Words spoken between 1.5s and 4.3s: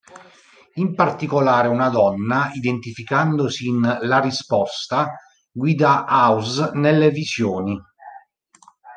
una donna, identificandosi in "la